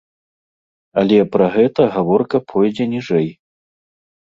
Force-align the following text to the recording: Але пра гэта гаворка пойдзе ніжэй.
Але 1.01 1.19
пра 1.35 1.51
гэта 1.57 1.81
гаворка 1.99 2.43
пойдзе 2.55 2.91
ніжэй. 2.97 3.31